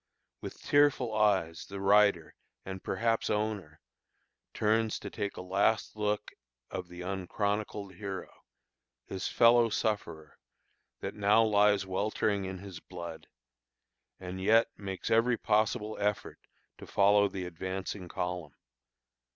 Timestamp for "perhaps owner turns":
2.83-4.97